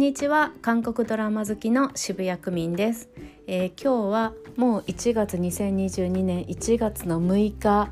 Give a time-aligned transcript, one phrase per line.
[0.00, 0.52] にちは。
[0.62, 3.10] 韓国ドラマ好きの渋谷区民です、
[3.46, 7.90] えー、今日はもう1月2022年1月の6日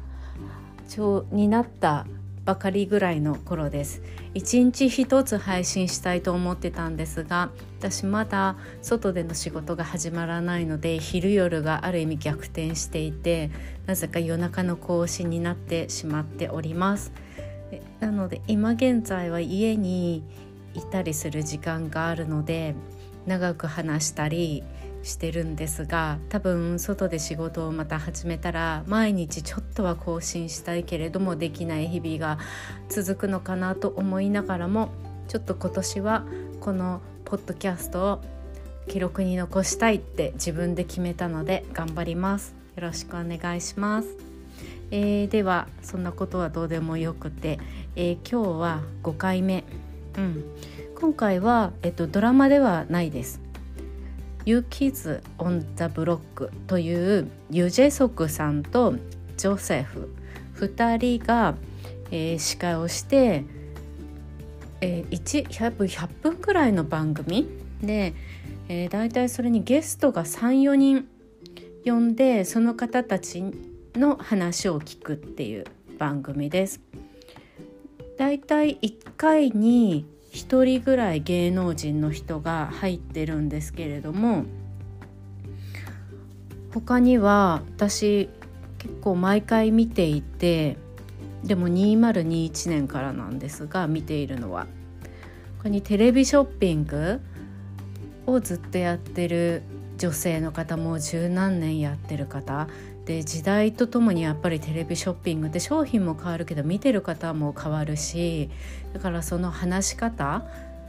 [1.30, 2.06] になった
[2.46, 4.00] ばかりぐらいの頃です。
[4.32, 13.50] 1日1つ配信したいと思ってたんですが私まだ外での仕事が始まらないので昼夜がある意味逆転していて
[13.84, 17.12] なぜか夜中の更新になってしまっております。
[18.00, 20.22] なので今現在は家に
[20.74, 22.74] いたりする時間があるので
[23.26, 24.62] 長く話したり
[25.02, 32.38] してるんですが多分外で仕事をまた始めたら毎日ちょっとは更新したいけれどもできない日々が
[32.88, 34.90] 続くのかなと思いながらも
[35.28, 36.24] ちょっと今年は
[36.60, 38.20] このポッドキャストを
[38.88, 42.58] 記録に残したいって自分で決めたので頑張ります。
[42.78, 44.08] よろしくお願いします、
[44.92, 47.58] えー、ではそんなことはどうでもよくて、
[47.96, 49.64] えー、今日は5回目。
[50.18, 50.44] うん、
[50.96, 53.40] 今回は、えっと、ドラマではないです。
[54.44, 58.94] ユークイズ・オン・ザ・ブロックというユジェソクさんと
[59.36, 60.12] チョセホ
[60.56, 61.54] 2人が、
[62.10, 63.44] えー、司会をして、
[64.80, 67.48] えー、1 100, 100分くらいの番組？
[67.80, 68.14] で、
[68.68, 71.06] えー、大体それにゲストが34人
[71.84, 73.44] 呼んでその方たち
[73.94, 75.64] の話を聞くっていう
[75.96, 76.80] 番組です。
[78.18, 84.44] だいたい1回に1人ぐらい芸能人の人が入ってるんですけれども
[86.74, 88.28] 他には私
[88.78, 90.76] 結構毎回見ていて
[91.44, 94.66] でも2021年からなんですが見ているのは。
[95.58, 97.20] 他にテレビショッピング
[98.26, 99.62] をずっとやってる
[99.96, 102.68] 女性の方もう十何年やってる方
[103.08, 108.50] で時代とともにやっぱりテレビショッピングって商品も変わるけど見てる方も変わるし
[108.92, 110.44] だからその話し方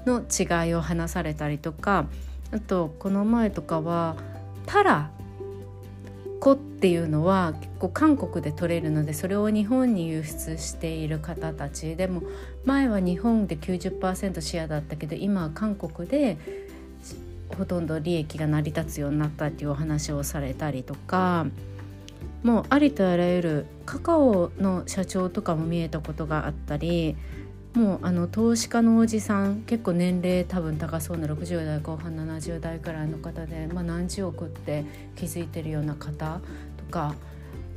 [0.05, 2.07] の違いを話されたりとか
[2.51, 4.17] あとこの前とかは
[4.65, 5.11] タラ
[6.41, 12.23] コっていうのは結構韓国で取れるのでそれを日本に輸出している方たちでも
[12.65, 16.37] 前は日本で90%シェアだったけど今は韓国で
[17.57, 21.45] ほとんど利益が成り立つようになったっていうお話をされたりとか。
[22.43, 27.17] もうありとあらゆるカカオの社長とかも見えたことがあったり
[27.73, 34.85] もうあの投資家のおじさん結構年齢多分高そうな60代後半70代くらいの方で、まあ、何十億って
[35.15, 36.41] 気づいてるような方
[36.77, 37.13] とか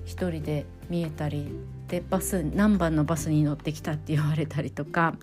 [0.04, 1.48] 一人で見えたり
[1.88, 5.14] でバス何番のバスに乗ってきたって言われたりとか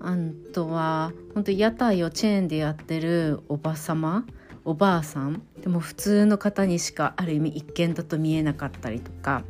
[0.00, 0.16] あ
[0.52, 4.24] とは本当屋台をチェーンでやってるおばさま
[4.68, 5.40] おばあさん。
[5.62, 9.42] でも普通の方にしかある意味一見だと見えなかったりとか。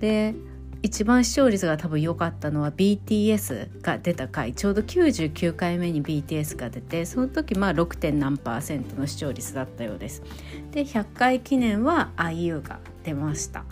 [0.00, 0.34] で
[0.80, 4.54] 一番視聴率が多分良かったのは BTS が出た回。
[4.54, 8.10] ちょうど99回目に BTS が出てその時まあ 6.
[8.14, 10.22] 何パーセントの視聴率だったようです。
[10.70, 13.66] で100回記念は IU が出ました。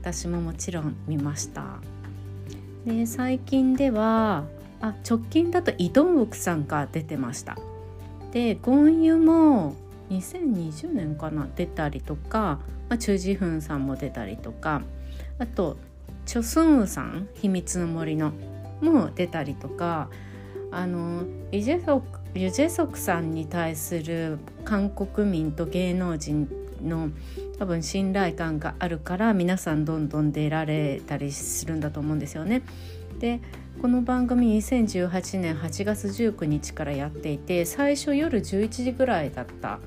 [0.00, 1.78] 私ももちろん見ました。
[2.84, 4.42] で最近では
[4.80, 7.56] あ直近だとイ・ドンウクさんが出てました。
[8.32, 9.76] でゴンユも
[10.10, 14.82] 2020年かな出たりとか、まあ、チュ・ジフンさんも出たりとか
[15.38, 15.76] あと
[16.26, 18.32] チョ・スンウさん秘密の森の
[18.80, 20.10] も出たりとか
[20.70, 26.48] あのイジェソクユジェソクさんに対する韓国民と芸能人
[26.80, 27.10] の
[27.58, 32.62] 多分信頼感があるから皆さんどんどん出られたりするんだと思うんですよね。
[33.18, 33.40] で
[33.80, 39.80] この番組2018年8月19日からやっていて最初夜11時ぐらいだった。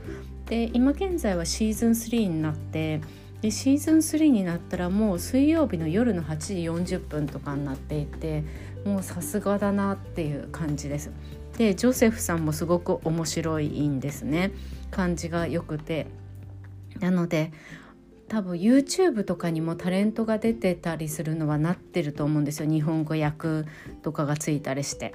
[0.47, 3.01] で今現在はシーズン3になって
[3.41, 8.43] でシーズン3になったらもう水曜日の夜の8時40分とかになっていて
[8.83, 11.11] もうさすがだなっていう感じです。
[11.59, 14.53] でジョセフさんもすごく面白いんですね。
[14.89, 16.07] 感じが良くて。
[16.99, 17.51] なので
[18.33, 23.69] 多分 YouTube とかにもタレントが出てたりするのはなってると思うんですよ日本語訳
[24.01, 25.13] とかがついたりして。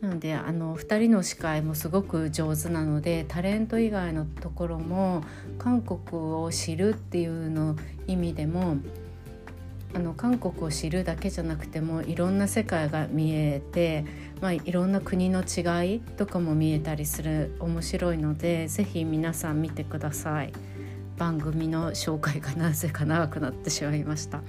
[0.00, 5.24] なのであの2人の司会もすごく上手なのでタレント以外のところも
[5.58, 5.98] 韓国
[6.34, 7.74] を知るっていうの
[8.06, 8.76] 意味でも
[9.94, 14.04] あの韓国を知るだけじゃなくてもいろんな世界が見えて、
[14.40, 20.52] まあ、いろんな国の違いとかも見えたりする面白いので是非皆さん見てください。
[21.16, 24.42] 番組の紹介がなぜか長くなってしまいました。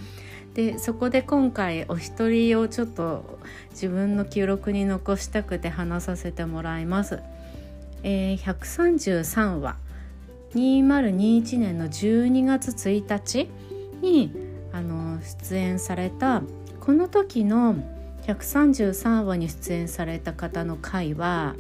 [0.54, 3.40] でそこで今回お一人をちょっと
[3.72, 7.20] 自分の記録に残したくて話させてもらいます。
[8.04, 9.76] えー、133話
[10.56, 13.50] 2021年の12月1日
[14.02, 14.32] に
[14.72, 16.42] あの出演された
[16.80, 17.76] この時の
[18.26, 21.56] 133話に出演された方の回は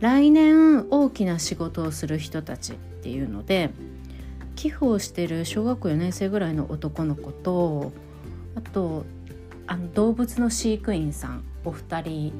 [0.00, 2.74] 来年大きな仕事をする人たち
[3.04, 3.68] ていうので
[4.56, 7.92] 寄付をしてる小学校4年生ぐらいの男の子と
[8.54, 9.04] あと
[9.66, 12.32] あの動物の飼育員さんお二人、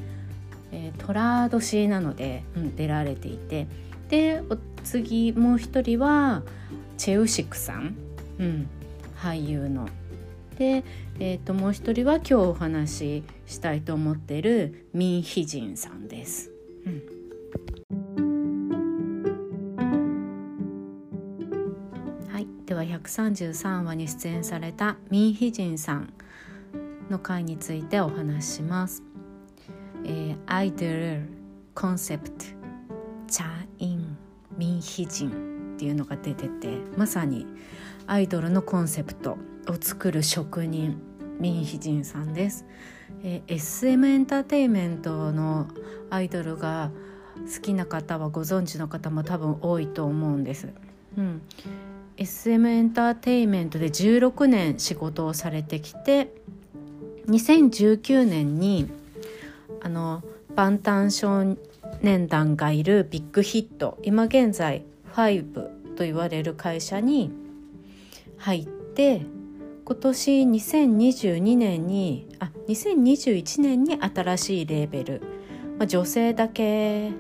[0.73, 3.67] えー、虎年なので、うん、出られていて
[4.09, 4.43] で
[4.85, 6.43] 次もう一人は
[6.97, 7.95] チェウシクさん、
[8.39, 8.69] うん、
[9.19, 9.89] 俳優の。
[10.57, 10.85] で、
[11.19, 16.51] えー、ともう一人は今日お話ししたいと思っているミン・ヒジンさんです。
[16.87, 17.14] うん
[22.85, 26.13] では133話に出演されたミン・ヒジンさん
[27.09, 29.03] の回についてお話しします。
[30.05, 31.23] えー、アイドル
[31.75, 32.45] コンセプト
[33.27, 33.47] チャ
[33.79, 34.19] イン
[34.59, 37.47] ミン・ヒジンっていうのが出ててまさに
[38.07, 41.01] アイドルのコンセプトを作る職人
[41.41, 42.67] ミン・ヒジンさんです、
[43.23, 45.69] えー、SM エンターテインメントの
[46.11, 46.91] アイドルが
[47.55, 50.69] 好きな方はご存知の方も多分多いと思うんです、
[51.17, 51.41] うん、
[52.17, 56.33] SM エンターテインメントで16年仕事をされてきて
[57.27, 58.89] 2019年に
[59.83, 60.23] あの
[60.55, 61.57] 防弾少
[62.03, 65.53] 年団がいるビッグヒット今現在 HYBE
[65.97, 67.33] と言われる会社に
[68.39, 69.23] 入って
[69.85, 75.21] 今年2022年にあ2021年に新しいレーベル、
[75.79, 77.11] まあ、女性だけ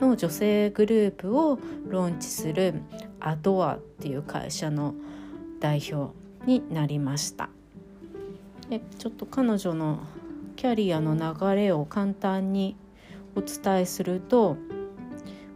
[0.00, 2.74] の女性グループをローンチする
[3.20, 4.94] アドアっていう会社の
[5.60, 6.14] 代表
[6.46, 7.48] になりました
[8.70, 10.00] でちょっと彼女の
[10.56, 12.76] キャリアの流れを簡単に
[13.34, 14.56] お伝えすると、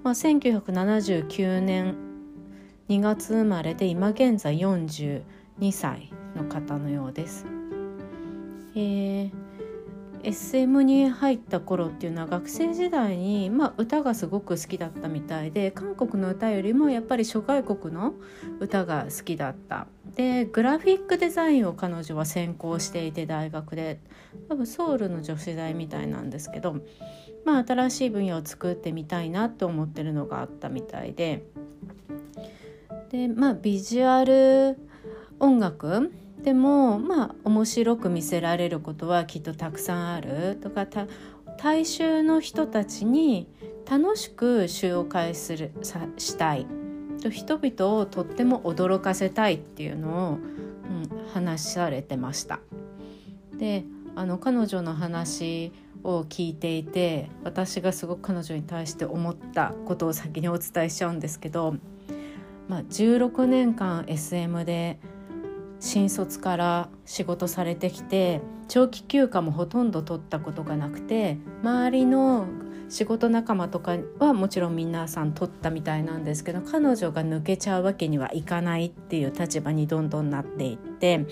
[0.02, 1.96] まあ、1979年
[2.88, 5.22] 2月生まれで今現在42
[5.72, 7.46] 歳の方のようです。
[8.74, 9.41] えー
[10.24, 18.14] SM に入った頃っていうのは学生時代に、まあ、歌がすごく好きだったみたいで韓国の歌よりもやっぱり諸外国の
[18.60, 19.86] 歌が好きだった。
[20.14, 23.98] でグラフィックデザインを彼女は専攻していて大学で
[24.48, 26.76] 多分ソウルの女子大みたいなんですけど、
[27.44, 31.44] まあ、新しい分野を作ってみたいなと思ってるのがあったみたいで。
[33.10, 34.78] で、まあ、ビジュアル
[35.38, 36.12] 音楽
[36.42, 40.86] でもまあ面白く見せられることはきっとたくさんあるとか
[41.58, 43.48] 大衆の人たちに
[43.88, 46.66] 楽しく紹介するさしたい
[47.22, 52.60] と人々をとっても驚かせたいっていうのを、うん、話されてました。
[53.56, 53.84] で
[54.16, 55.72] あの彼女の話
[56.04, 61.76] を聞いていて私がすごく彼女に対して思ったことを先にお伝えしちゃうんですけど、
[62.68, 64.98] まあ、16年間 SM で
[65.82, 72.46] 新卒から仕事されてきて長期休暇もほとんど取ったことがなくて周りの
[72.88, 81.26] 仕事仲間とかはもちろん皆さん取ったみたいなんですけど彼女が抜けちゃうわけにはいかないっていう立場にどんどんなっていって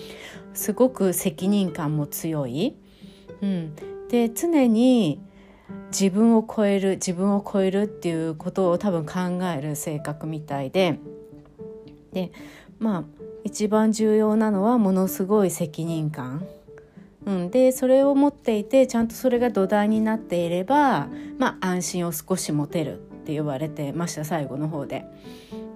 [0.53, 2.75] すごく責任感も強い。
[3.41, 3.73] うん、
[4.09, 5.21] で常に
[5.91, 10.99] 自分を超える自分を超えるっていうことを多分考える性格みたいで
[12.11, 12.33] で
[12.79, 16.45] まあ一番重要なのはものすごい責任感。
[17.25, 21.07] うん、でそれを持っていてちゃんとそれが土台になっていれば、
[21.37, 25.05] まあ、安心を少し持てるって言われてました最後の方で。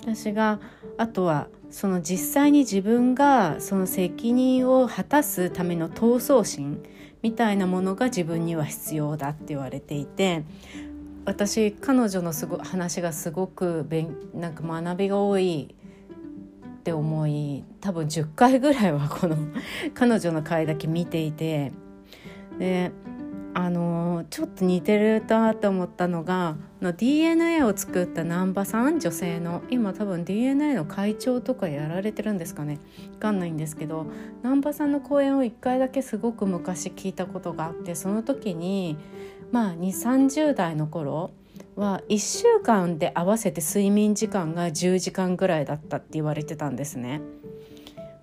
[0.01, 0.59] 私が
[0.97, 6.83] あとはその実際に自分がその責任を果たすための闘争心
[7.23, 10.43] みたいなものが自分には必要だって言われていて
[11.25, 13.87] 私彼女のすご話がすごく
[14.35, 15.73] なんか学びが多い
[16.85, 19.35] って思い多分10回ぐらいはこの
[19.95, 21.71] 彼女の回だけ見ていて
[22.59, 22.91] で
[23.55, 32.77] あのちょっと似てるなと思ったのがの DNA を作った難波さん女性の今多分 DNA の会長とかやられてるんですかね。
[33.13, 34.05] 分かんないんですけど
[34.43, 38.95] 難波さんの講演を1回だけすごく昔聞いたことがあってその時に
[39.51, 41.31] まあ2 3 0代の頃
[41.75, 47.21] は1週間で合わせて睡眠時間が10時間ぐらいだったって言われてたんですね。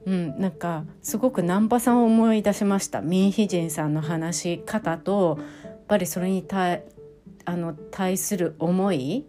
[0.04, 6.82] うん、なんかすごく難波さんを思い出しましたミン・ヒジンさんの話し方とやっぱりそれに対
[7.44, 9.24] あの対する思い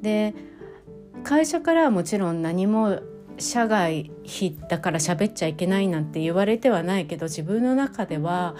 [0.00, 0.34] で
[1.24, 3.00] 会社からはもちろん何も
[3.40, 8.54] 社外費だから喋っちゃいけないなんて言われてはないけど自分の中では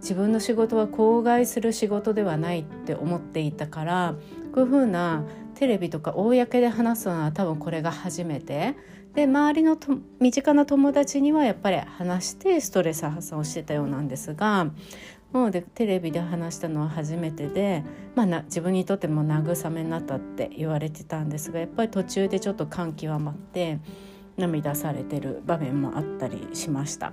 [0.00, 4.14] 自分の仕事は口外する仕事ではないって思っていたから
[4.52, 8.74] こういうふうなテレビとか公で話すのは多分これが初めて。
[9.14, 14.70] で周りのと身近な友達にはやっぱり話してストレス発散をしてたようなんですが
[15.32, 17.82] もうでテレビで話したのは初めてで、
[18.14, 23.78] まあ、な自分にとっても慰めになったって言われてたんですがやっぱり途中でちょっと感極まって
[24.36, 27.12] 涙されてる場面もあったりしました。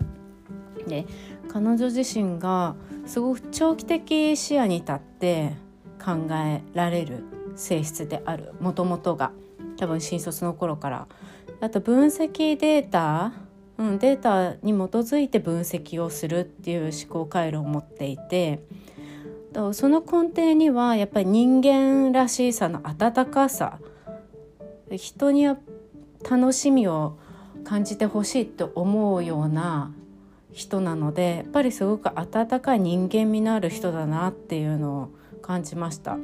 [0.88, 1.06] で
[1.48, 2.76] 彼女自身が
[3.06, 5.54] すごく長期的視野に立って
[6.04, 7.24] 考えられる
[7.56, 8.54] 性質である。
[8.60, 9.32] もともとが。
[9.78, 11.08] 多分新卒の頃から。
[11.62, 13.34] あと分析データ、
[13.78, 18.62] うん、データに基づいて分析をするっていう思考回路を持っていて。
[19.74, 23.80] その根底にはやっぱり人間らしさの温かさ。
[24.90, 25.60] 人にやっ
[26.30, 27.18] 楽しみを
[27.64, 29.92] 感じてほしいと思うような
[30.52, 35.10] 人なのでやっぱりすごく温かい人間味のある人だなっていうのを
[35.42, 36.18] 感じました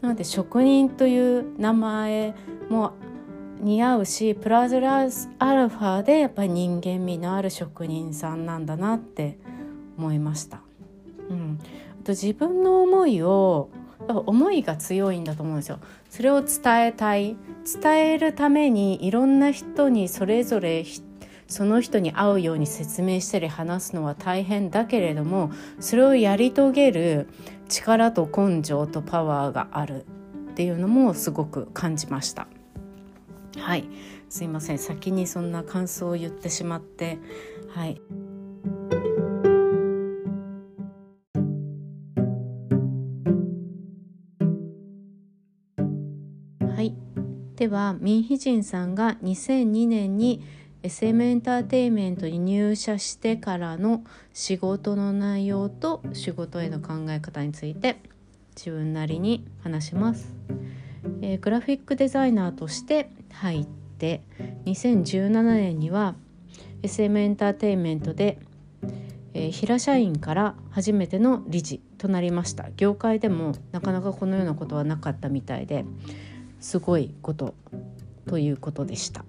[0.00, 2.34] なので職人という名前
[2.70, 2.92] も
[3.60, 9.38] 似合うしプラスアルファでやっぱり人間味のある職人さんなんだなって
[9.96, 10.60] 思いました。
[11.28, 11.58] うん、
[12.00, 13.70] あと自分の思いを
[14.08, 15.80] 思いが強いんだと思うんですよ。
[16.08, 17.36] それを伝えたい。
[17.82, 20.84] 伝えるためにいろんな人にそれぞれ
[21.48, 25.50] その人に合うように説明したり話すのは大変だけれども
[25.80, 27.28] それをやり遂げる
[27.68, 30.06] 力と根性とパワーがある。
[30.58, 32.48] っていうのもすごく感じました。
[33.58, 33.88] はい。
[34.28, 34.78] すいません。
[34.78, 37.18] 先にそんな感想を言ってしまって。
[37.68, 38.00] はい。
[47.58, 50.44] ではミンヒジンさんが2002年に
[50.84, 57.96] SM エンターテインメントに入社してからの仕事の内容と仕事への考え方について
[58.54, 60.32] 自分なりに話します。
[61.20, 64.22] えー、グラフィックデザイナーとして入って
[64.66, 66.14] 2017年には
[66.84, 68.38] SM エンターテインメントで、
[69.34, 75.84] えー、平社員から初めての理事となりました業界でもなかなかこのようなことはなかったみたいで
[76.60, 77.54] すごいこと
[78.26, 79.24] ということでした。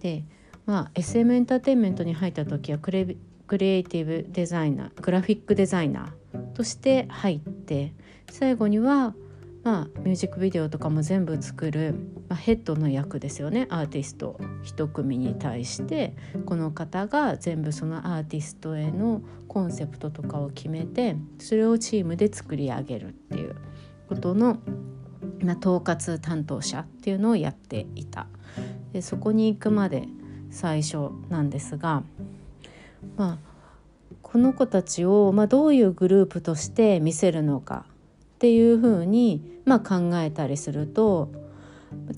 [0.00, 0.24] で
[0.66, 7.92] まあ SM エンターテインメントに入った時はクレクリエイティブデザイナーグラフィックデザイナーとして入って
[8.30, 9.14] 最後には
[9.64, 11.94] まあ、ミュージックビデオとかも全部作る、
[12.28, 23.56] まあ、ヘッドの役ですよねアーティスト一組に対してこの方が全部そのアーティストへのコンセプトとかを決めてそれをチームで作り上げるっていう
[24.08, 24.58] ことの、
[25.42, 28.26] まあ、統括担当者っていうのをやっていた
[28.92, 30.06] でそこに行くまで
[30.50, 32.02] 最初なんですが
[33.16, 33.52] まあ
[34.20, 37.84] この子たちを、まあ、どういうグループとして見せるのか
[38.34, 41.30] っていうふうに、まあ、考えたりすると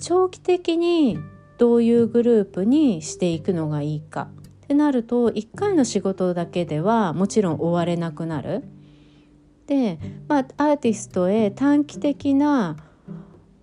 [0.00, 1.19] 長期的に
[1.59, 4.28] どういうグループにしていくのがいいか
[4.64, 8.64] ってなると1回の仕事だけではもちろん終われなくなる。
[9.66, 12.76] で、まあ、アーティストへ短期的な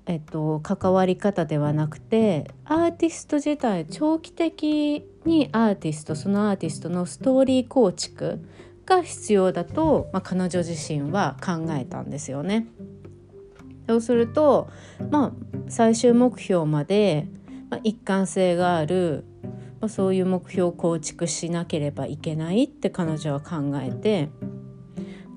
[0.06, 8.40] えっと、関わり方ではなくてアーティスト自体長期的にアーティストそのアーティストのストーリー構築
[8.86, 12.68] が必要だと、まあ、彼女自身は考えたんですよね。
[13.88, 14.70] そうすると、
[15.10, 15.32] まあ、
[15.68, 17.28] 最終目標まで、
[17.70, 19.26] まあ、一貫性がある、
[19.80, 24.30] まあ、そういう目標を構築しなければいけないって彼女は考えて、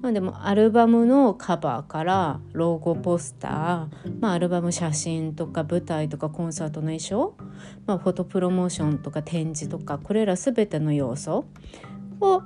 [0.04, 7.34] まあ、でもアルバムのカバーからロゴポスター、まあ、アルバム写真とか舞台とかコンサートの衣装、
[7.86, 11.46] まあ、フォトプロモーションとか展示とかこれら全ての要素
[12.20, 12.42] を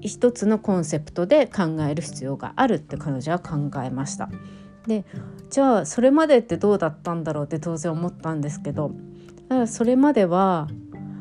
[0.00, 4.28] 一つのコンセプトで考える必要があるって彼女は考えました。
[4.88, 5.04] で
[5.50, 8.90] じゃあそれまでってどうだったんだろうって当然思ったんですけど
[9.68, 10.66] それまでは、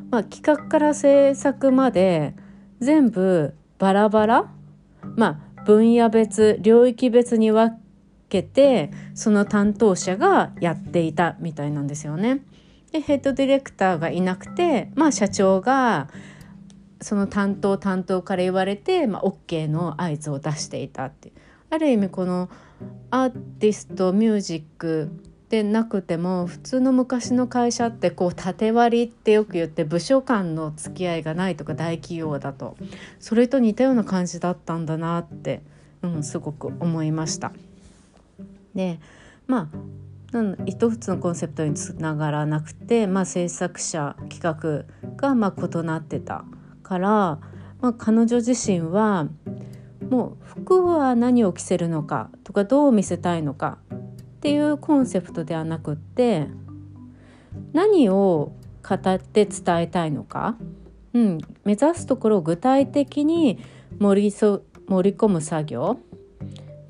[0.09, 2.33] まあ、企画から制作まで
[2.79, 4.51] 全部バラバラ、
[5.15, 7.77] まあ、分野別領域別に分
[8.29, 12.41] けてその担当者がやっていたみたいなんですよね。
[12.91, 16.09] でヘッドディレクターがいなくて、まあ、社長が
[17.01, 21.33] その担当担当から言われて、まあ、OK の合図を出していたって
[21.69, 22.49] ある意味この
[23.11, 25.11] アーティストミュージック
[25.49, 32.75] でなくても普通の昔の会社ってこう縦割りってよく言って部署間の付き合いがないとか大企業だと
[33.19, 35.61] それと似たような感じだったんだなって、
[36.01, 37.51] うん、すごく思いました。
[38.73, 38.99] で
[39.47, 39.77] まあ
[40.65, 44.83] 一つのコンセプトにつながらなくて、まあ、制作者企画
[45.15, 46.43] がまあ異なってた
[46.83, 47.09] から、
[47.79, 49.29] まあ、彼女自身は
[50.09, 53.77] もう服は何を着せるのかとかどう見せたいのか
[54.45, 56.45] っていうコンセプトではなくって
[57.73, 58.51] 何を
[58.87, 60.55] 語って伝えたいのか、
[61.13, 63.57] うん、目指すところを具体的に
[63.97, 65.97] 盛りそ盛り込む作業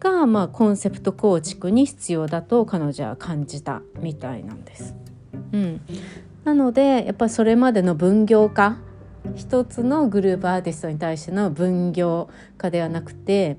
[0.01, 4.93] が、まあ、コンセプト構築に必要だと彼女は感じたみたいなんです。
[5.53, 5.81] うん、
[6.43, 8.79] なのでやっぱそれまでの分業化。
[9.35, 13.57] 一つのグループアーティストに対しての分業化ではなくて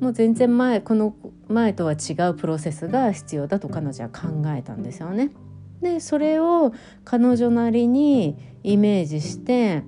[0.00, 1.14] もう全然前この
[1.52, 5.30] 前とは違うプロセスが必要だと彼女は考えたんですよね。
[5.80, 6.72] でそれを
[7.04, 9.82] 彼女なりにイメージして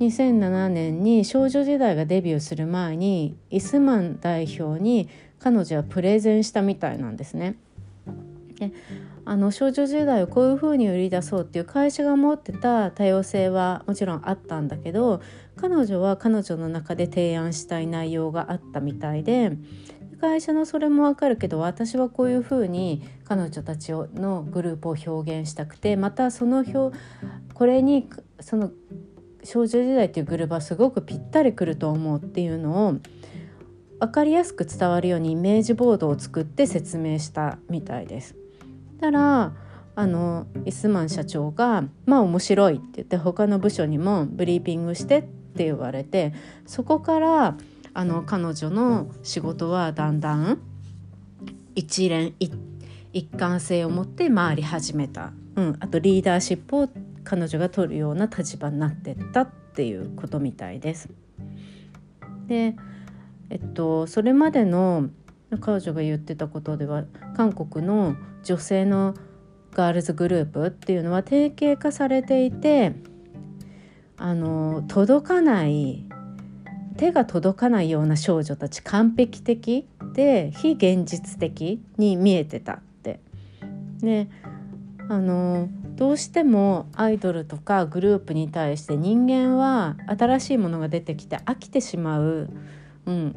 [0.00, 5.08] 2007年に少女時代がデビューする前にイスマン代表に
[5.38, 7.56] 彼女はプレゼンしたみたいなんですね。
[8.58, 8.72] で
[9.28, 15.20] あの少女時代をこういうふうに売り出そうっていう会社が持ってた多様性はもちろんあったんだけど
[15.56, 19.56] 彼女は彼女の中で提案したい内容があったみたいで
[20.20, 26.96] 会社のそれもわかるけど私はこういうふうに彼女たちのグループを表現したくてまたその表
[27.54, 28.08] これに
[28.40, 28.70] その
[29.44, 32.96] 少女時代っていうグループはすごくぴったりくると思うっていうのを
[34.00, 38.34] 分かりやすく伝わるようにイメージボードを作って説明したみたいです。
[39.00, 39.54] たら
[39.94, 46.34] あのイスマン社長が「まあ面白い」って言って他の部署にもブリーピングしてって言われて
[46.66, 47.56] そこから
[47.96, 50.58] あの彼女の仕事はだんだん
[51.74, 56.88] 一連一貫性を持って回り始めた、うん、あとリーダーシップを
[57.24, 61.08] 彼女が取るような立場になってったっていうことみたいです。
[62.48, 62.76] で
[63.48, 65.08] えっとそれまでの
[65.62, 69.14] 彼女が言ってたことでは韓国の女性の
[69.72, 72.94] ガールズグループっていうのは定型化されていて
[74.18, 76.05] あの届かない
[76.96, 83.20] 手が届かないような少女たち完璧的で非現実的に見えてたって。
[84.00, 84.28] で
[85.08, 92.50] あのどうしてもアイドルとかグループに対して人間は新しいものが出てきて飽きてしまう、
[93.06, 93.36] うん、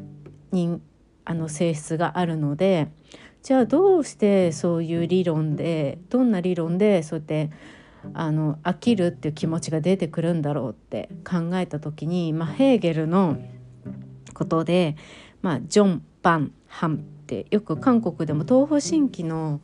[0.52, 0.82] 人
[1.24, 2.88] あの性質があるので
[3.42, 7.50] じゃあどうしてそういう理論でどんな理論でそうやって
[8.14, 13.38] あの飽きるっていう気持ちが出てくるんだろうって考えた時に、まあ、ヘーゲルの
[14.34, 14.96] ことで、
[15.42, 19.60] まあ、ジョン・バン・ハンってよく韓国でも東方神起の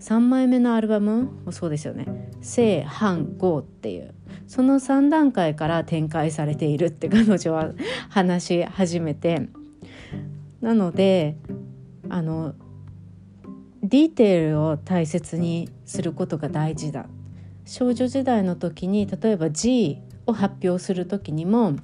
[0.00, 4.14] 3枚目のアルバムもそうですよね「正反合」っていう。
[4.48, 7.72] その3段階から展開されているって彼女は
[8.10, 9.48] 話し始めて。
[10.60, 11.36] なので
[12.08, 12.54] あの
[13.82, 17.06] ディテールを大切にすることが大事だ。
[17.66, 21.74] 少女時代の時に例えば G を発表する時にも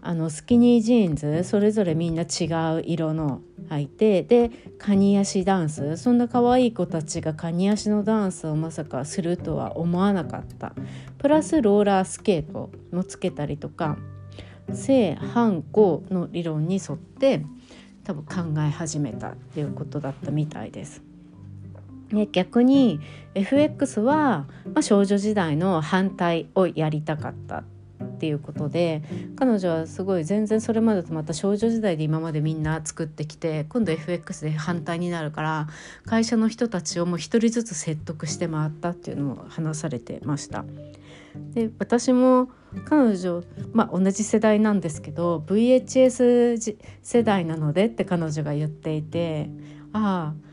[0.00, 10.72] あのスキニージーンズそれぞれみんな違う色の履いてでカニ足ダンスそんな可愛い子たちがカニ足のダンスをまさかするとは思わなかった
[11.18, 13.96] プラスローラースケートもつけたりとか
[14.72, 17.44] 正反抗の理論に沿って
[18.04, 21.11] 多分考え始めたっていうことだったみたいです。
[22.12, 23.00] ね、逆に
[23.34, 27.64] FX は、まあ、少女時代の反対をやりたかった
[28.02, 29.02] っていうことで
[29.36, 35.68] 彼女はすごい全然それまでとまた少女時代で今までみんな作ってきて今度 FX で反対になるから
[36.06, 40.64] 会社の人たちをもう一人ずつ説得して回ったっていうのを話されてました。
[41.54, 42.50] で私も
[42.84, 49.48] 彼女、まあ、同じ世代なんですけど VHS 世代なのでって彼女が言っていて
[49.92, 50.51] ああ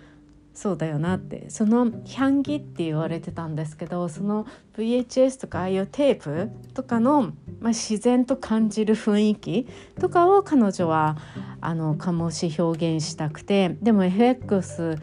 [0.59, 1.49] そうだよなって。
[1.49, 4.45] その「ヒャンギ」って言われてたんですけどその
[4.75, 7.21] VHS とかああいうテープとかの、
[7.61, 9.67] まあ、自然と感じる雰囲気
[10.01, 11.15] とかを彼女は
[11.61, 13.77] あの醸し表現したくて。
[13.81, 14.97] でも FX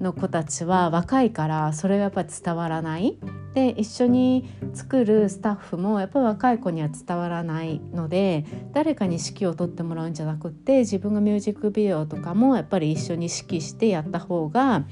[0.00, 3.18] の子たちは若いからそれがやっぱり伝わらない
[3.54, 14.84] で一緒に作るスタッフもやっぱり若い子には伝わらないので誰かに指揮を取ってもらうんじゃなくって自分がミュージックビデオとかもやっぱり一緒に指揮してやった方が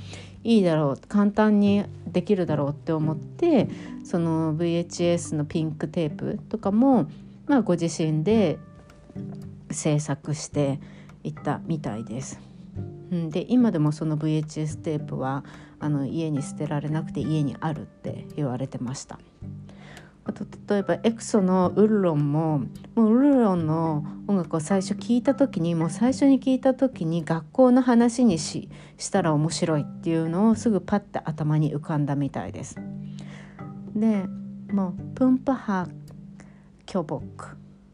[0.42, 3.68] いいだろう簡単にできるだろうって思って
[4.04, 7.10] その VHS のピンクテープとかも、
[7.46, 8.58] まあ、ご自身で
[9.70, 10.80] 制作して
[11.22, 12.53] いったみたいです。
[13.14, 15.44] うん、で今でもその VHS テープは
[15.78, 19.20] あの家に捨てられなくて家にあるって言われてました。
[20.26, 22.62] あと例えばエクソのウルロンも
[22.94, 32.76] もうウルロンの音楽を最初聞いた時にもう最初に聞いた時に学校の話にししたら面白いっていうのをすぐパッて頭に浮かんだみたいです。
[33.94, 34.24] で
[34.72, 35.88] もうプンパハ
[36.86, 37.22] 巨木、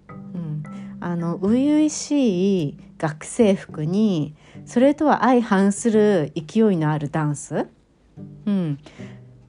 [0.09, 0.63] うん、
[1.01, 4.35] あの初々しい学生服に
[4.67, 7.67] それとは相反する勢いのあるダンス、
[8.45, 8.79] うん、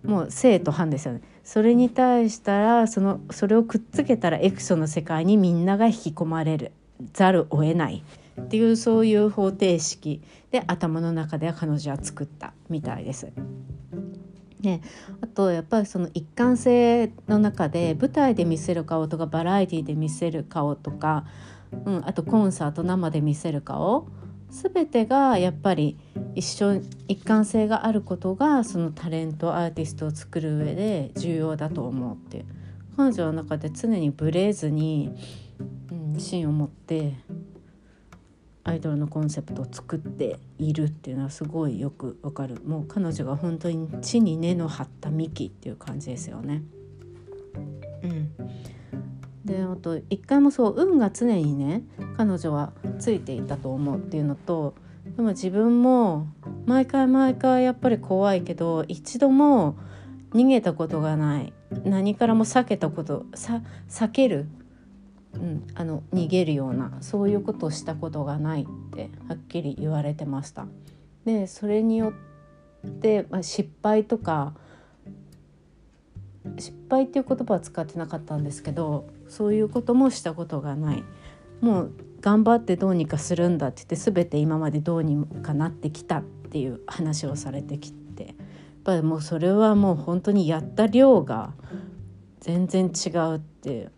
[0.06, 1.22] もう正と反ですよね。
[1.44, 6.72] それに対したらそのそれをくっつけたらエクソの世界にみんなが引き込まれる。
[7.14, 8.04] ざるを得ない。
[8.40, 10.22] っていうそういう方程式。
[10.50, 12.54] で頭の中では彼女は作った。
[12.70, 13.28] みたいです。
[14.62, 14.82] ね、
[15.22, 21.26] あとやっぱりその一貫性の中で舞台で見せる顔とかバラエティで見せる顔とか、
[21.86, 24.08] うん、あとコンサート生で見せる顔。
[24.50, 25.98] 全てがやっぱり
[26.36, 32.46] 一緒一貫性があることがそのタレントアーティストを作る上で重要だと思うっていう。
[32.98, 35.16] 彼女の中で常にブレずに、
[35.92, 37.16] うん、芯を持って
[38.64, 42.62] アイドルのコンセプトを作っているっていうのはすごいよくわかる。
[42.66, 46.62] もう彼女が本当に地に根の張った幹っていう感じですよね。
[48.04, 48.32] うん、
[49.52, 51.84] であと一回もそう運が常にね
[52.16, 54.76] 彼女はついていたと思うっていうのと
[55.18, 56.28] でも自分も
[56.66, 59.78] 毎回毎回やっぱり怖いけど一度も
[60.32, 64.48] 逃げたことがない何からも避けたことさ避ける
[65.34, 70.66] うん、あの逃げるようなそういうことをしたことがないってはっきり言われてました。
[71.24, 72.12] でそれによ
[72.86, 74.54] って、まあ、失敗とか
[76.58, 81.04] 失敗っていう言葉は使ってなかったんですけどそういうこともしたことがない。
[81.62, 88.02] もう頑張ってどうにかするんだって言って全て今までどうにかなってきたっていう話をされてきて。
[88.24, 88.36] やっ
[88.84, 91.54] ぱりもうそれはもう本当にやった量が
[92.40, 93.90] 全然違うって。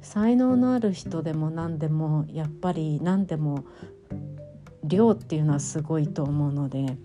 [0.00, 3.64] 才能のある人でも何でもやっぱり何でも
[4.84, 6.96] 量っていうのはすごいと思うので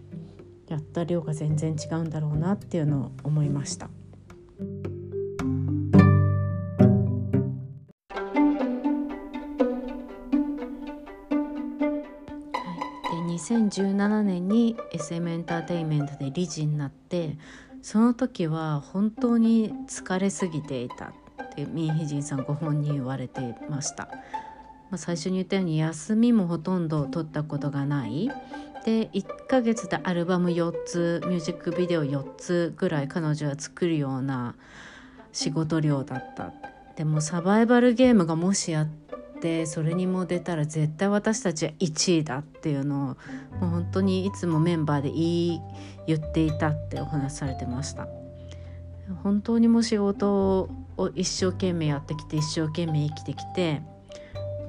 [0.68, 3.90] やった量が全然違うんだろうなっていうのを思いました。
[13.52, 17.38] 2017年に SM エンターテインメントで理事になって
[17.82, 24.06] その時は本当に疲れすぎていたってミン・ヒジンさんご本人言われてました、
[24.90, 28.32] まあ、最初に言ったように休みもほとんど取ったことがない。
[28.86, 34.56] で1ヶ月でアルバム4つミュージックビデオ4つぐらい彼女は作るような
[35.32, 36.54] 仕事量だった。
[36.96, 38.88] でもサバイバルゲームがもしや
[39.42, 43.00] ってそれにも出たら絶対私たちは1位だっていうのを
[43.60, 45.62] もう本当にいつもメンバーで言い
[46.06, 48.08] 言っていたってお話されてました。
[49.24, 53.82] 本当にも仕事を一生懸命やってきて一生懸命生きてきて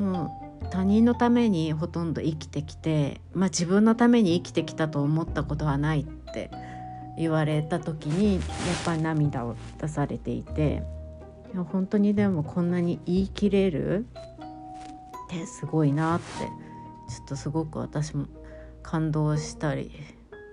[0.01, 6.51] もう他人のためにほとんど生きてきて、まあ、自分のために生きてきたと思ったことはないって
[7.17, 8.43] 言われた時にやっ
[8.85, 10.83] ぱり涙を出されていて
[11.71, 14.07] 本当にでもこんなに言い切れる
[15.33, 16.25] てすごいなって
[17.09, 18.27] ちょっとすごく私も
[18.83, 19.91] 感動したり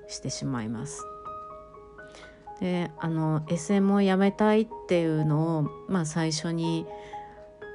[0.07, 1.03] してしまいます。
[2.59, 6.85] であの SM をやめたいっていうのを、まあ、最初に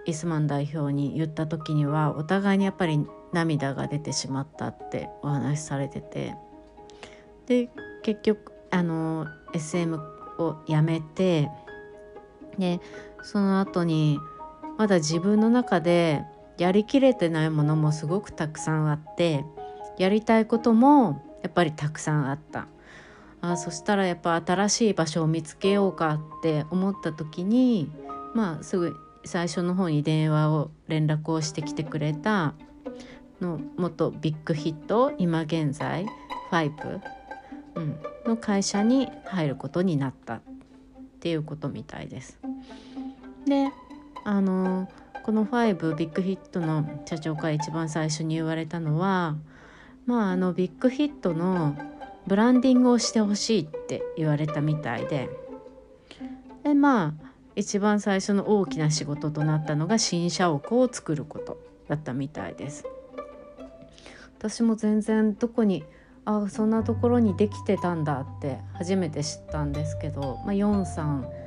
[0.05, 3.01] イスマン代表に言った時にはお互いにやっぱり
[3.33, 6.35] 涙が出てしまったってお話しされてて
[7.47, 7.71] で
[8.03, 9.99] 結局あの SM
[10.39, 11.49] をやめて
[12.59, 12.81] で
[13.23, 14.19] その後に
[14.77, 16.25] まだ自分の中で
[16.59, 19.45] やりきれてないものもすごくたくさんあって
[19.99, 22.69] やりたいこともやっぱりたくさんあった。
[23.41, 27.93] あそしたらやっぱ新しい場所を見つけようかって思った時に
[28.33, 32.55] まあすぐ最初の方に電話を連絡をしてきてくれた
[33.43, 36.07] の元ビッグヒット今現在
[36.51, 37.01] HYBE、
[37.75, 40.41] うん、の会社に入ることになったっ
[41.21, 42.39] ていうことみたいです。
[43.47, 43.71] で
[44.25, 44.89] あの
[45.25, 49.37] この HYBE、ビッグヒットの社長から一番最初に言われたのは
[50.05, 51.75] まああのビッグヒットの
[52.27, 55.31] ブランディングをしてほしいって言われたみたいで
[56.63, 61.59] でまあ一番最初の大きな仕事となったのが新社屋を作ること
[61.89, 62.85] だったみたいです。
[64.39, 65.85] 私も全然どこに
[66.27, 71.44] あそんなところにできてたんだって初めて知ったんですけど、まあ、4 3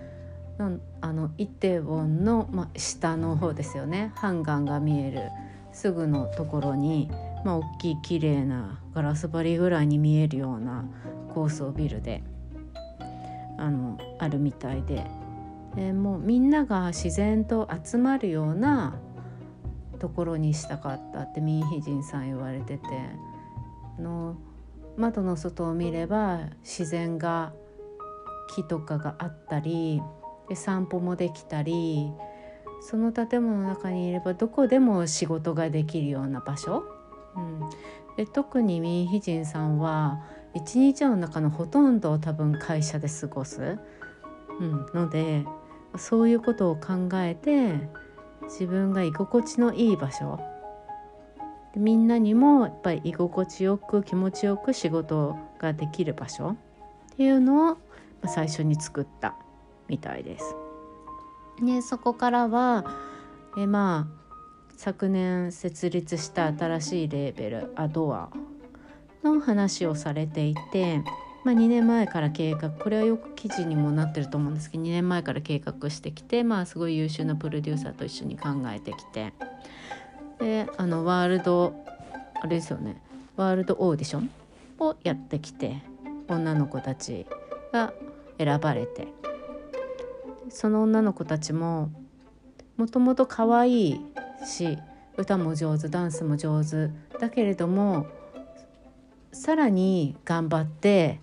[1.01, 4.11] あのイテウォンの、まあ、下の方ですよね。
[4.15, 5.29] ハンガンが見える。
[5.71, 7.09] すぐのところに、
[7.45, 10.85] まあ、大きい綺麗なガラス張りぐらいに見えるような
[11.33, 12.23] 高層ビルで
[13.59, 15.05] あのあるみたいで、
[15.77, 18.99] え、もうみんなが自然と集まるような
[19.99, 22.87] ところにしたかったってミン・ヒジンさん言われてて。
[23.99, 24.35] の
[24.95, 27.53] 窓の外を見れば自然が
[28.55, 30.01] 木とかがあったり
[30.49, 32.11] で散歩もできたり
[32.81, 36.83] その建物の中にいればどこでも仕事ができるような場所。
[37.35, 37.69] うん、
[38.15, 43.77] で特にミン・ヒジンさんは一日の中のほとんどを多分会社で過ごす、
[44.59, 45.45] うん、ので
[45.97, 47.89] そういうことを考えて
[48.43, 50.39] 自分が居心地のいい場所。
[51.75, 56.51] みんなにもやっぱり居心地よく気持ちよく仕事ができる場所
[57.13, 57.77] っていうのを
[58.25, 59.35] 最初に作った。
[59.87, 60.55] みたいです。
[61.61, 62.85] でそこからは
[63.57, 64.17] えまあ
[64.77, 68.29] 昨年設立した新しいレーベルアドア
[69.23, 71.01] の話をされていて、
[71.43, 79.33] まあ、2年前から計画これはよく記事にもなってると思うんですけど2年前から計画してきて、まあ、すごい優秀なプロデューサーと一緒に考えてきて
[80.39, 81.73] であのワールド
[82.39, 83.01] あれですよね
[83.35, 84.29] ワールドオーディション
[84.79, 85.81] をやってきて
[86.27, 87.25] 女の子たち
[87.73, 87.93] が
[88.37, 89.07] 選ばれて
[90.49, 91.91] その女の子たちも
[92.77, 94.01] もともと可愛い
[94.45, 94.77] し
[95.17, 98.07] 歌も上手ダンスも上手だけれども
[99.31, 101.19] さらに頑張って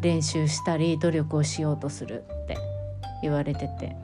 [0.00, 2.56] 練習したり努力をしようとするって
[3.22, 3.96] 言われてて。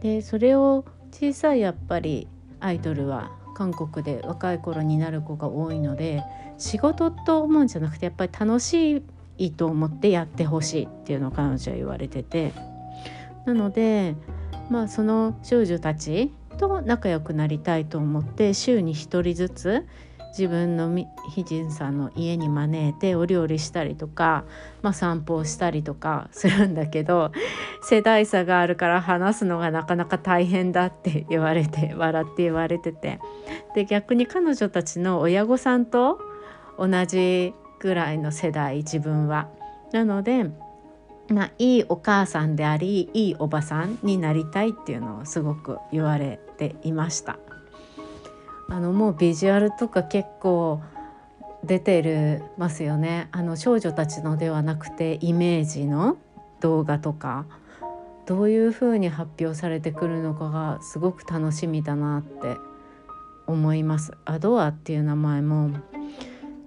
[0.00, 2.26] でそれを小さいやっぱり
[2.58, 6.22] アイドルは韓国で若い頃になる子が多いので
[6.58, 9.02] 仕事と思うんじゃなくてやっぱり楽し
[9.36, 12.52] いと思ってやってほしいっていうのを彼女は言われてて。
[13.46, 14.14] なので
[14.70, 19.86] まあその少女たちと仲良くなりたいと思って週に1人ずつ
[20.30, 20.94] 自分の
[21.30, 24.44] ヒジンさんの家に招いてお料理したりとか、
[24.80, 27.32] まあ、散歩をしたりとかするんだけど
[27.82, 33.18] 世代差があるから話すのがなかなか大変だって言われて笑って言われてて
[33.74, 36.20] で逆に彼女たちの親御さんと
[36.78, 39.48] 同じぐらいの世代自分は。
[39.92, 40.46] なので
[41.32, 47.38] ま、いいお母さんでありいいおばさんになりたいっていうのをすごく言われていました。
[48.68, 50.80] あのもうビジュアルとか結構
[51.64, 53.28] 出てるますよね。
[53.32, 56.16] あの少女たちのではなくてイメージの
[56.60, 57.46] 動画とか。
[58.30, 62.58] どういうふうに発表されてくるのかがすごく楽しみだなって
[63.48, 64.12] 思います。
[64.24, 65.70] アドアっていう名前も、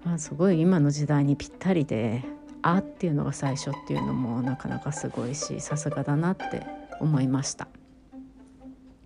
[0.04, 2.22] まあ、すごい今の時代にぴったりで。
[2.66, 6.66] あっていうのが最初っていうのもなかなかすごいしさすがだなって
[6.98, 7.68] 思いました。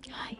[0.09, 0.37] はい、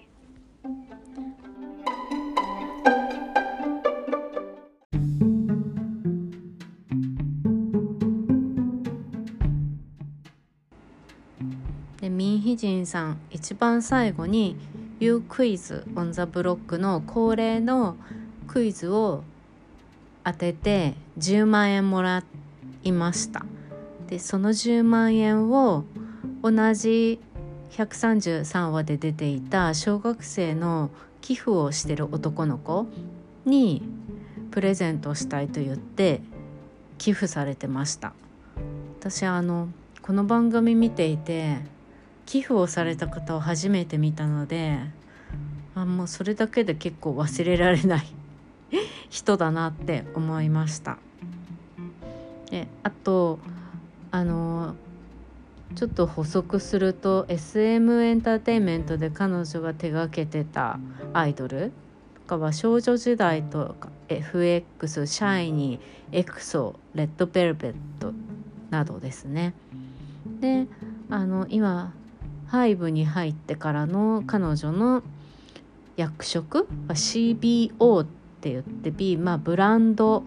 [12.00, 14.56] でミン・ヒジンさん一番最後に
[15.02, 17.98] 「You Quiz on the Block」の恒例の
[18.48, 19.26] クイズを
[20.24, 22.49] 当てて10万円もらって
[22.84, 23.46] いました
[24.08, 25.86] でその10万円を
[26.42, 27.20] 同じ
[27.72, 30.90] 133話で出ていた小学生の
[31.22, 32.88] 寄付をしてる男の子
[33.46, 33.84] に
[34.52, 36.22] プレゼントしたいと言って
[36.98, 38.14] 寄付されてました
[39.00, 39.70] 私あの
[40.02, 41.58] この番組見ていて
[42.26, 44.80] 寄付をされた方を初めて見たので
[45.76, 48.08] あもうそれだけで結構忘れられない
[49.10, 50.98] 人だなって思いました。
[52.50, 53.40] であと
[54.12, 54.76] あの
[55.76, 60.80] ちょっと補足すると SM エンターテインメントで彼女が手がけてた
[61.14, 61.72] アイドル
[62.16, 65.82] とかは少女時代とか FX シャイニー
[66.12, 68.14] エクソレッドベルベット
[68.72, 69.54] などですね。
[70.40, 70.68] で
[71.10, 71.94] あの今
[72.48, 75.04] ハイブに入ってからの彼女の
[75.98, 78.06] 役職は CBO っ
[78.42, 80.24] て言って B まあブランド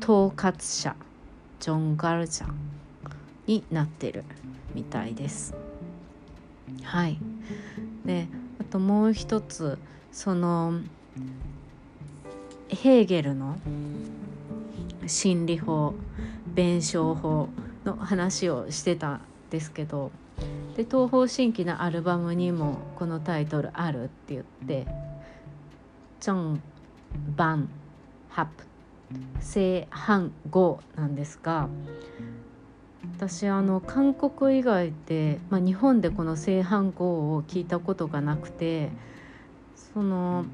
[0.00, 0.94] 統括者
[1.60, 2.54] ジョン・ガルジャン
[3.46, 4.24] になってる
[4.74, 5.54] みたいです。
[6.82, 7.18] はい
[8.04, 8.28] で
[8.60, 9.78] あともう一つ
[10.12, 10.80] その
[12.68, 13.56] ヘーゲルの
[15.06, 15.94] 心理法
[16.46, 17.48] 弁証法
[17.84, 19.20] の話をしてたん
[19.50, 20.10] ですけど
[20.76, 24.86] で東方神起のアルバムにもこのタイトルあるって言って
[26.20, 26.62] 「チョン・
[27.36, 27.68] バン・
[28.28, 28.64] ハプ」
[29.40, 31.68] 正反語なんですが
[33.16, 38.90] 私あの韓国以外で、まあ、日本でこの正反語を聞いたことがなくて
[39.74, 40.44] その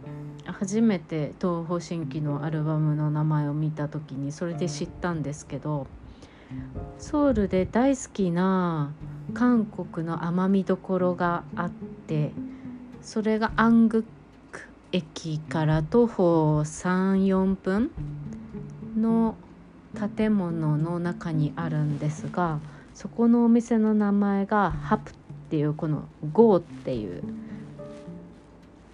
[0.47, 5.87] 初めて東方神起のアルバムの名前を見た時にそれで知ったんですけど
[6.99, 8.93] ソウルで大好きな
[9.35, 12.33] 韓国の甘みどころがあって
[13.03, 14.03] それがアングッ
[14.53, 17.91] ク駅から徒歩34分
[18.97, 19.37] の
[20.17, 22.59] 建物の中にあるんですが
[22.95, 25.15] そこのお店の名前がハプっ
[25.51, 27.23] ていうこの「ゴー」っていう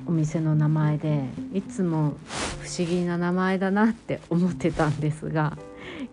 [0.06, 2.14] お店の名前でいつも
[2.60, 5.56] 不思議な名前だなって思ってたんですが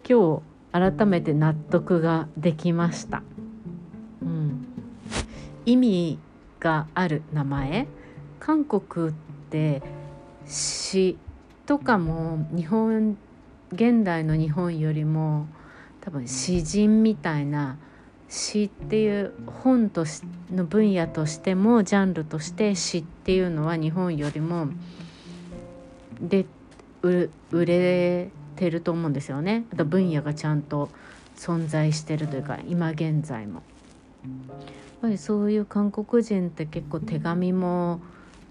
[0.07, 3.23] 今日改めて納得ができました。
[4.21, 4.67] うん、
[5.65, 6.19] 意味
[6.59, 7.87] がある名前
[8.39, 9.11] 韓国っ
[9.49, 9.81] て
[10.45, 11.17] 詩
[11.65, 13.17] とかも日本
[13.71, 15.47] 現代の日本よりも
[16.01, 17.77] 多分詩人みたいな
[18.27, 24.69] 詩っていう本としの分野としてもジャンルとして詩っていうのは日本よりも
[26.21, 26.45] で
[27.01, 29.65] 売れてると思うんですよね。
[29.73, 30.89] あと分野がちゃんと
[31.35, 33.63] 存在してるというか今現在も。
[34.23, 38.01] やっぱりそういう韓国人って結構手紙も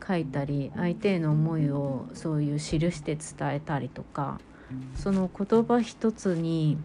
[0.06, 4.40] 書いたり相手への思いをそういう記して伝えたりとか
[4.94, 6.78] その言葉一つに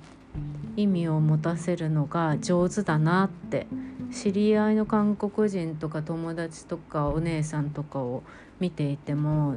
[0.75, 3.67] 意味を持たせるのが上手だなって
[4.11, 8.23] 知り合いの韓国人とか友達とかお姉さんとかを
[8.59, 9.55] 見ていても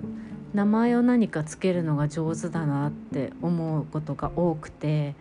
[0.55, 5.15] 名前を何かつけるのが上手だなって思うことが多くて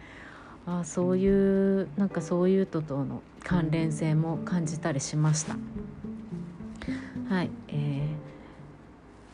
[0.65, 5.55] あそういうなんかそういうととの関連性も感じたりしました。
[7.29, 8.07] はい、え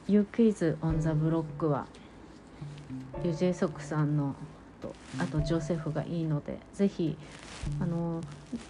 [0.08, 1.86] ー、You Quiz on the Block は
[3.24, 4.36] ユジェソクさんの
[4.82, 7.16] とあとジョセフがいいのでぜひ
[7.80, 8.22] あの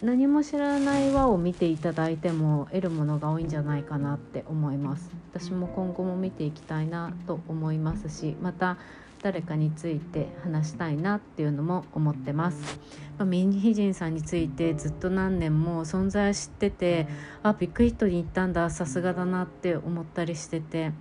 [0.04, 8.78] 何も知らない輪を見ていただいても得るものが多いんじゃないかなって思います私も今後も見ていきたいなと思いますしまた
[9.24, 12.80] 誰かについて話したいなっていうのも思ってます。
[13.20, 17.08] まあ、ミンヒジンさんについてずっと何年も存在知ってて
[17.44, 20.92] あビッグヒットに行ったんださすがだなって思ったりしてて。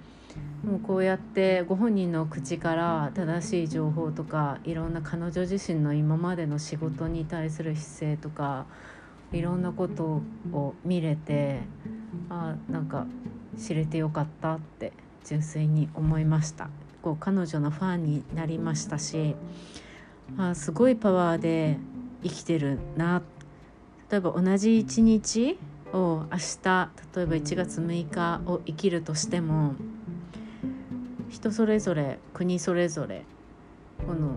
[0.64, 8.66] もうこうやってご本人の口から正しい情報とかいろんな彼女自身の今までの仕事に対する姿勢とか
[9.32, 11.60] いろんなことを見れて
[12.28, 13.06] あなんか
[13.58, 14.92] 知れてよかったって
[15.24, 16.68] 純粋に思いました。
[17.02, 19.34] こう彼女のファンになりましたし
[20.36, 21.78] あすごいパワーで
[22.22, 23.22] 生きてるな。
[24.10, 25.56] 例えば同じ一日
[25.92, 29.74] を明日例えば1月6日を生きるとしても
[31.30, 33.24] 人それぞれ国それぞれ
[34.06, 34.36] この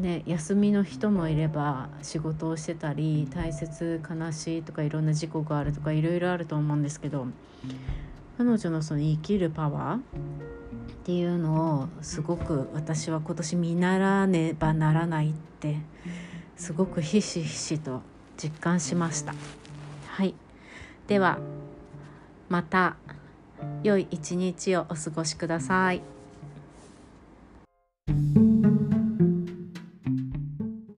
[0.00, 7.26] ね休みの人もいれば仕事をしてたり大切悲しいとかいろんな事故があるとかいろいろあると思うんですけど
[8.38, 10.00] 彼女のその生きるパワーっ
[11.04, 15.78] ていうのをすごく私は今年見習わねばならないって
[16.56, 18.02] すごくひしひしと
[18.36, 19.34] 実感しました。
[20.06, 20.34] はい
[21.08, 21.38] では
[22.48, 22.96] また
[23.82, 26.11] 良い一日をお過ごしください。
[28.08, 28.51] thank you